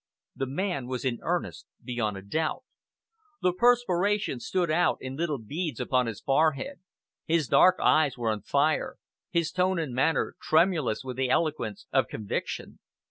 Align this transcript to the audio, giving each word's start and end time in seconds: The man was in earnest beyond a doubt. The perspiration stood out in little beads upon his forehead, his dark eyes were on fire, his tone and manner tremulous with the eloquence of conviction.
The 0.35 0.47
man 0.47 0.87
was 0.87 1.05
in 1.05 1.19
earnest 1.21 1.67
beyond 1.83 2.17
a 2.17 2.23
doubt. 2.23 2.63
The 3.43 3.53
perspiration 3.53 4.39
stood 4.39 4.71
out 4.71 4.97
in 4.99 5.15
little 5.15 5.37
beads 5.37 5.79
upon 5.79 6.07
his 6.07 6.19
forehead, 6.21 6.79
his 7.27 7.47
dark 7.47 7.77
eyes 7.79 8.17
were 8.17 8.31
on 8.31 8.41
fire, 8.41 8.97
his 9.29 9.51
tone 9.51 9.77
and 9.77 9.93
manner 9.93 10.35
tremulous 10.41 11.03
with 11.03 11.17
the 11.17 11.29
eloquence 11.29 11.85
of 11.91 12.07
conviction. 12.07 12.79